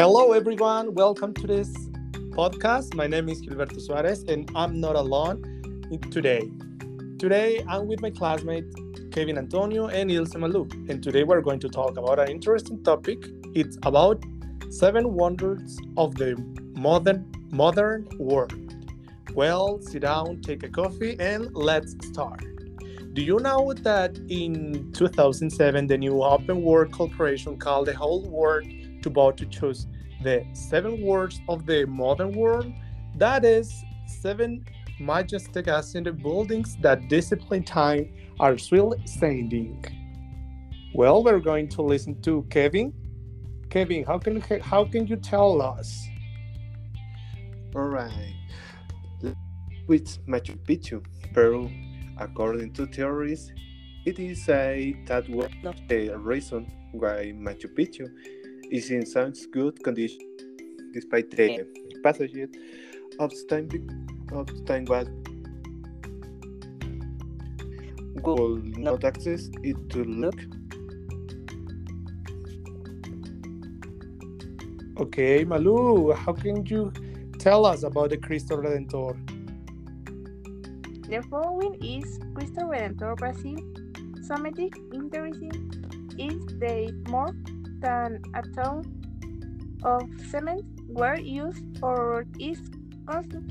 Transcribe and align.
Hello, 0.00 0.30
everyone. 0.30 0.94
Welcome 0.94 1.34
to 1.34 1.46
this 1.48 1.76
podcast. 2.38 2.94
My 2.94 3.08
name 3.08 3.28
is 3.28 3.42
Gilberto 3.42 3.80
Suarez, 3.80 4.22
and 4.28 4.48
I'm 4.54 4.80
not 4.80 4.94
alone 4.94 5.42
today. 6.12 6.48
Today, 7.18 7.64
I'm 7.68 7.88
with 7.88 8.00
my 8.00 8.10
classmate 8.10 8.66
Kevin 9.10 9.36
Antonio 9.36 9.88
and 9.88 10.08
Ilse 10.08 10.34
Malou, 10.34 10.70
and 10.88 11.02
today 11.02 11.24
we're 11.24 11.40
going 11.40 11.58
to 11.58 11.68
talk 11.68 11.96
about 11.96 12.20
an 12.20 12.28
interesting 12.28 12.80
topic. 12.84 13.18
It's 13.56 13.76
about 13.82 14.22
seven 14.70 15.14
wonders 15.14 15.76
of 15.96 16.14
the 16.14 16.36
modern 16.76 17.28
modern 17.50 18.06
world. 18.20 18.54
Well, 19.34 19.80
sit 19.82 20.02
down, 20.02 20.42
take 20.42 20.62
a 20.62 20.68
coffee, 20.68 21.16
and 21.18 21.52
let's 21.56 21.96
start. 22.06 22.44
Do 23.14 23.22
you 23.22 23.40
know 23.40 23.74
that 23.74 24.16
in 24.28 24.92
2007, 24.92 25.88
the 25.88 25.98
new 25.98 26.22
Open 26.22 26.62
World 26.62 26.92
Corporation 26.92 27.58
called 27.58 27.86
the 27.86 27.96
whole 27.96 28.22
world 28.30 28.64
to 29.02 29.10
vote 29.10 29.36
to 29.38 29.46
choose 29.46 29.86
the 30.22 30.44
seven 30.52 31.00
words 31.02 31.40
of 31.48 31.66
the 31.66 31.86
modern 31.86 32.32
world? 32.32 32.72
That 33.16 33.44
is, 33.44 33.84
seven 34.06 34.64
majestic 35.00 35.66
ascended 35.66 36.22
buildings 36.22 36.76
that 36.80 37.08
discipline 37.08 37.62
time 37.62 38.12
are 38.40 38.58
still 38.58 38.94
standing. 39.04 39.84
Well, 40.94 41.22
we're 41.22 41.40
going 41.40 41.68
to 41.70 41.82
listen 41.82 42.20
to 42.22 42.42
Kevin. 42.50 42.92
Kevin, 43.70 44.04
how 44.04 44.18
can 44.18 44.40
how 44.40 44.84
can 44.84 45.06
you 45.06 45.16
tell 45.16 45.60
us? 45.60 46.08
All 47.74 47.82
right. 47.82 48.34
With 49.86 50.26
Machu 50.26 50.56
Picchu, 50.66 51.04
Peru, 51.32 51.70
according 52.18 52.72
to 52.74 52.86
theories, 52.86 53.52
it 54.06 54.18
is 54.18 54.44
said 54.44 55.06
that 55.06 55.28
one 55.28 55.52
of 55.64 55.76
the 55.88 56.16
reasons 56.18 56.68
why 56.92 57.32
Machu 57.36 57.66
Picchu 57.76 58.08
is 58.70 58.90
in 58.90 59.06
such 59.06 59.50
good 59.50 59.82
condition, 59.82 60.20
despite 60.92 61.30
the 61.30 61.50
eh. 61.50 61.64
passage 62.02 62.48
of 63.18 63.32
time, 63.48 63.68
of 64.32 64.66
time 64.66 64.84
was 64.84 65.08
will 68.22 68.56
not 68.76 69.04
access 69.04 69.48
it 69.62 69.76
to 69.90 70.04
look. 70.04 70.38
Okay, 74.98 75.44
Malu, 75.44 76.12
how 76.12 76.32
can 76.32 76.66
you 76.66 76.92
tell 77.38 77.64
us 77.64 77.84
about 77.84 78.10
the 78.10 78.16
Cristo 78.16 78.56
Redentor? 78.56 79.16
The 81.08 81.22
following 81.30 81.74
is 81.82 82.18
Cristo 82.34 82.62
Redentor 82.62 83.16
Brazil. 83.16 83.58
Something 84.22 84.70
interesting 84.92 85.72
is 86.18 86.44
that 86.58 86.92
more 87.08 87.32
than 87.80 88.20
a 88.34 88.42
ton 88.54 88.82
of 89.82 90.02
cement 90.30 90.64
were 90.88 91.18
used 91.18 91.64
for 91.78 92.24
its 92.38 92.60
construction. 93.06 93.48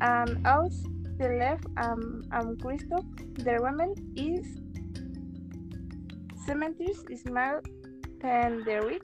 And 0.00 0.46
out 0.46 0.72
the 1.18 1.28
left 1.38 1.64
um, 1.78 2.22
um 2.32 2.56
Cristo, 2.58 2.98
the 3.34 3.58
woman 3.60 3.94
is 4.16 4.46
cemeteries 6.44 7.02
smaller 7.22 7.62
than 8.20 8.64
the 8.64 8.82
Rick. 8.82 9.02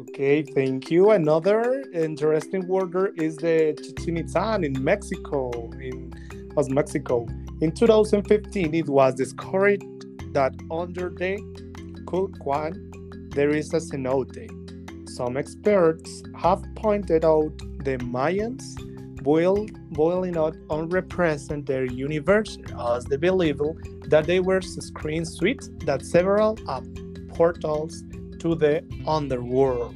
Okay, 0.00 0.42
thank 0.42 0.90
you. 0.90 1.10
Another 1.10 1.84
interesting 1.92 2.66
wonder 2.66 3.12
is 3.16 3.36
the 3.36 3.78
Chichen 3.80 4.16
Itza 4.16 4.58
in 4.62 4.82
Mexico. 4.82 5.50
In 5.80 6.12
was 6.56 6.68
Mexico. 6.68 7.26
In 7.60 7.70
2015, 7.72 8.74
it 8.74 8.88
was 8.88 9.14
discovered 9.14 9.82
that 10.32 10.54
under 10.70 11.10
the 11.10 11.36
Kukulcan 12.06 13.34
there 13.34 13.50
is 13.50 13.72
a 13.74 13.78
cenote. 13.78 14.48
Some 15.08 15.36
experts 15.36 16.22
have 16.36 16.62
pointed 16.76 17.24
out 17.24 17.56
the 17.84 17.98
Mayans 17.98 18.64
boil, 19.22 19.66
boiling 19.90 20.36
out 20.36 20.56
unrepresent 20.68 21.66
their 21.66 21.84
universe 21.84 22.58
as 22.78 23.04
they 23.04 23.16
believe 23.16 23.60
that 24.08 24.26
they 24.26 24.40
were 24.40 24.60
screen 24.60 25.24
suites 25.24 25.70
that 25.84 26.04
several 26.04 26.58
are 26.66 26.82
portals 27.28 28.02
to 28.38 28.54
the 28.54 28.82
underworld. 29.06 29.94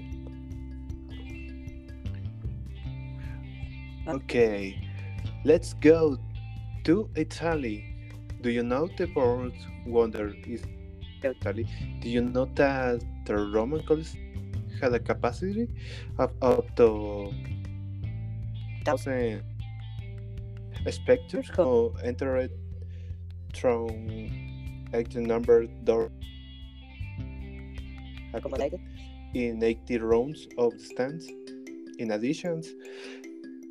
Okay, 4.07 4.87
let's 5.45 5.73
go 5.75 6.19
to 6.85 7.09
Italy. 7.17 7.94
Do 8.45 8.51
you 8.51 8.63
know 8.63 8.87
the 8.99 9.07
fourth 9.07 9.57
wonder 9.87 10.35
is 10.47 10.61
Italy? 11.23 11.65
Do 12.01 12.11
you 12.11 12.21
know 12.21 12.45
that 12.61 13.01
the 13.25 13.37
Roman 13.41 13.81
Colosseum 13.87 14.53
had 14.79 14.93
a 14.93 15.01
capacity 15.01 15.67
of 16.19 16.29
up 16.43 16.77
to 16.77 17.33
thousand 18.85 19.41
spectators 20.91 21.49
who 21.57 21.97
entered 22.05 22.53
through 23.55 23.89
18 24.93 25.25
number 25.25 25.65
door 25.89 26.13
accommodated 28.35 28.81
in 29.33 29.65
80 29.65 29.99
rounds 30.01 30.49
of 30.59 30.77
the 30.77 30.85
stands. 30.85 31.27
In 31.99 32.11
addition, 32.11 32.61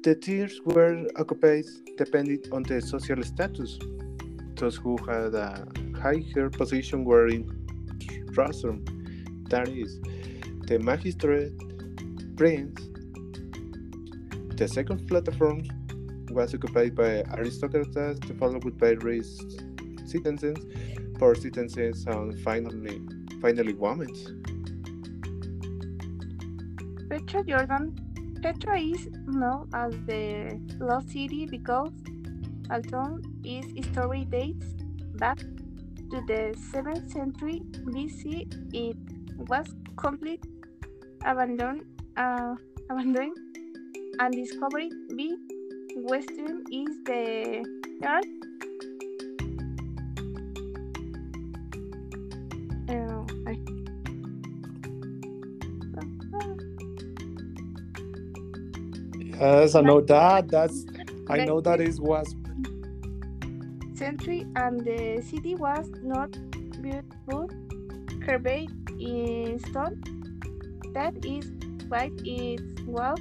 the 0.02 0.16
tiers 0.16 0.60
were 0.66 1.06
occupied 1.16 1.66
depending 1.96 2.42
on 2.52 2.64
the 2.64 2.82
social 2.82 3.22
status. 3.22 3.78
Those 4.64 4.78
who 4.78 4.96
had 4.96 5.36
a 5.36 5.68
higher 6.02 6.50
position 6.50 7.04
were 7.04 7.28
in 7.28 7.44
rostrum, 8.34 8.86
that 9.50 9.68
is, 9.68 10.00
the 10.68 10.80
magistrate, 10.80 11.52
prince. 12.38 12.80
The 14.56 14.70
second 14.70 15.06
platform 15.10 15.64
was 16.30 16.56
occupied 16.56 16.96
by 16.96 17.24
aristocrats, 17.36 18.22
followed 18.40 18.78
by 18.80 18.92
rich 19.04 19.26
citizens, 20.06 20.60
poor 21.20 21.36
citizens, 21.36 22.06
and 22.08 22.40
finally, 22.40 23.02
finally 23.42 23.74
women. 23.74 24.14
Petra 27.10 27.44
Jordan. 27.44 28.00
Petra 28.42 28.80
is 28.80 29.10
known 29.28 29.68
as 29.74 29.94
the 30.06 30.58
Lost 30.80 31.10
City 31.10 31.48
because 31.48 31.92
although 32.74 33.20
its 33.44 33.88
story 33.90 34.26
dates 34.26 34.66
back 35.16 35.38
to 35.38 36.22
the 36.28 36.56
7th 36.74 37.12
century 37.12 37.62
BC, 37.86 38.48
it 38.74 38.98
was 39.50 39.68
completely 39.96 40.50
abandoned, 41.24 41.86
uh, 42.18 42.56
abandoned 42.90 43.38
and 44.20 44.34
discovered 44.34 44.90
by 45.16 45.30
Western 45.96 46.64
is 46.72 46.98
the 47.06 47.64
yard. 48.02 48.26
Uh, 52.90 53.24
Yes, 59.40 59.76
I 59.76 59.82
know 59.82 60.00
that. 60.00 60.48
That's 60.48 60.86
I 61.28 61.44
know 61.46 61.60
that 61.62 61.82
it 61.82 62.00
was 62.00 62.34
century 63.96 64.46
and 64.56 64.80
the 64.84 65.22
city 65.22 65.56
was 65.56 65.90
not 66.02 66.32
beautiful, 66.82 67.50
curved 68.26 68.70
in 69.00 69.60
stone. 69.60 70.02
That 70.94 71.26
is 71.26 71.52
why 71.88 72.12
its 72.24 72.82
walls 72.84 73.20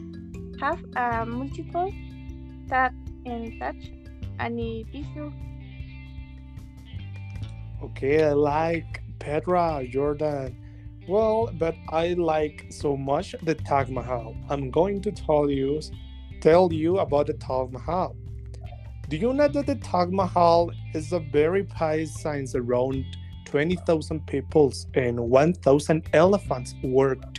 have 0.61 0.85
a 0.97 1.27
multiple 1.27 1.93
that 2.69 2.93
touch 3.59 3.91
and 4.39 4.59
a 4.59 4.85
visual. 4.85 5.33
okay. 7.85 8.25
I 8.25 8.33
like 8.33 9.03
Petra 9.19 9.87
Jordan. 9.89 10.57
Well, 11.09 11.51
but 11.59 11.75
I 11.89 12.15
like 12.15 12.67
so 12.71 12.97
much 12.97 13.35
the 13.43 13.55
Taj 13.55 13.89
Mahal. 13.89 14.37
I'm 14.49 14.71
going 14.71 15.01
to 15.03 15.13
tell 15.13 15.51
you 15.51 15.81
tell 16.41 16.73
you 16.73 16.99
about 16.99 17.27
the 17.27 17.35
Taj 17.35 17.71
Mahal. 17.73 18.17
Do 19.13 19.19
you 19.19 19.35
know 19.35 19.47
that 19.47 19.67
the 19.67 19.75
Taj 19.75 20.09
Mahal 20.09 20.73
is 20.95 21.13
a 21.13 21.21
very 21.21 21.65
pious 21.65 22.19
science 22.19 22.55
around 22.55 23.05
20,000 23.45 24.27
peoples 24.27 24.87
and 24.95 25.21
1,000 25.21 26.09
elephants 26.15 26.75
worked 26.83 27.39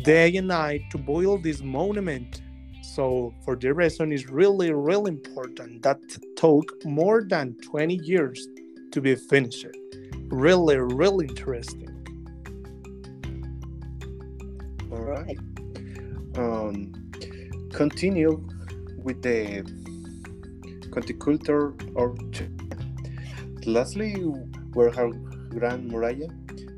day 0.00 0.34
and 0.34 0.48
night 0.48 0.80
to 0.90 0.96
build 0.96 1.42
this 1.42 1.60
monument. 1.60 2.40
So 2.80 3.34
for 3.44 3.54
the 3.54 3.74
reason 3.74 4.12
is 4.12 4.30
really, 4.30 4.72
really 4.72 5.10
important. 5.10 5.82
That 5.82 5.98
took 6.38 6.82
more 6.86 7.22
than 7.22 7.54
20 7.56 7.96
years 7.96 8.48
to 8.92 9.02
be 9.02 9.14
finished. 9.14 9.66
Really, 10.28 10.78
really 10.78 11.26
interesting. 11.26 11.90
All 14.90 15.02
right. 15.02 15.38
Um, 16.38 16.94
continue 17.74 18.42
with 19.04 19.20
the 19.20 19.81
culture 20.92 21.74
or 21.94 22.14
China. 22.32 22.50
Lastly, 23.66 24.12
where 24.74 24.90
her 24.90 25.10
Grand 25.48 25.90
Muralla 25.90 26.28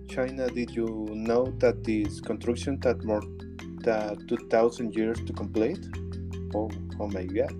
China, 0.08 0.48
did 0.48 0.70
you 0.70 1.08
know 1.10 1.46
that 1.58 1.82
this 1.82 2.20
construction 2.20 2.80
took 2.80 3.04
more 3.04 3.22
than 3.82 4.26
2,000 4.28 4.94
years 4.94 5.18
to 5.26 5.32
complete? 5.32 5.84
Oh, 6.54 6.70
oh 7.00 7.08
my 7.08 7.24
god. 7.24 7.52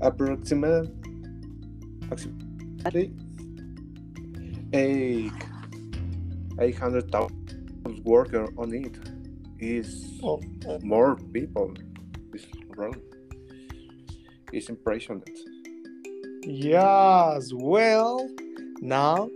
Approximately, 0.00 0.90
approximately 2.02 3.12
eight, 4.72 5.32
800,000 6.58 8.04
workers 8.04 8.48
on 8.58 8.74
it. 8.74 8.98
Is 9.60 10.20
Oh, 10.22 10.40
oh, 10.66 10.78
more 10.82 11.16
people. 11.32 11.72
It's 12.32 12.46
wrong. 12.76 12.96
It's 14.54 14.68
impressionant. 14.68 15.28
Yes, 16.44 17.52
well, 17.52 18.30
now 18.80 19.28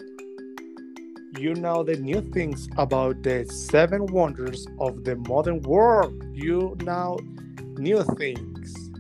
you 1.36 1.54
know 1.54 1.82
the 1.82 1.96
new 1.96 2.20
things 2.20 2.68
about 2.76 3.24
the 3.24 3.44
seven 3.46 4.06
wonders 4.06 4.68
of 4.78 5.02
the 5.02 5.16
modern 5.16 5.60
world. 5.62 6.14
You 6.34 6.76
know 6.84 7.18
new 7.76 8.04
things. 8.16 8.90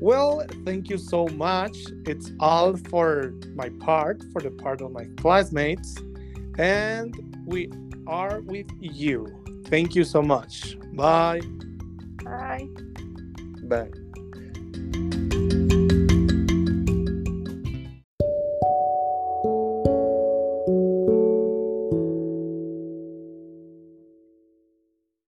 Well, 0.00 0.46
thank 0.64 0.88
you 0.88 0.96
so 0.96 1.26
much. 1.28 1.76
It's 2.06 2.32
all 2.40 2.76
for 2.76 3.34
my 3.54 3.68
part, 3.68 4.22
for 4.32 4.40
the 4.40 4.52
part 4.52 4.80
of 4.80 4.92
my 4.92 5.04
classmates, 5.18 5.94
and 6.56 7.14
we 7.44 7.70
are 8.06 8.40
with 8.40 8.70
you. 8.80 9.26
Thank 9.66 9.94
you 9.94 10.04
so 10.04 10.22
much. 10.22 10.78
Bye. 10.94 11.40
Bye. 12.24 12.66
Bye. 13.64 14.05